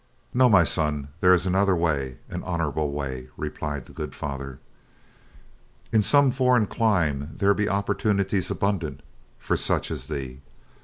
"No, 0.33 0.49
my 0.49 0.63
son, 0.63 1.09
there 1.19 1.31
is 1.31 1.45
another 1.45 1.75
way, 1.75 2.17
an 2.27 2.41
honorable 2.41 2.91
way," 2.91 3.29
replied 3.37 3.85
the 3.85 3.93
good 3.93 4.15
Father. 4.15 4.57
"In 5.91 6.01
some 6.01 6.31
foreign 6.31 6.65
clime 6.65 7.35
there 7.37 7.53
be 7.53 7.69
opportunities 7.69 8.49
abundant 8.49 9.01
for 9.37 9.55
such 9.55 9.91
as 9.91 10.07
thee. 10.07 10.41